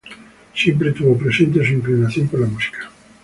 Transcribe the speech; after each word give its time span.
Siempre 0.55 0.93
tuvo 0.93 1.15
presente 1.15 1.63
su 1.63 1.73
inclinación 1.73 2.27
por 2.27 2.39
la 2.39 2.47
música. 2.47 2.89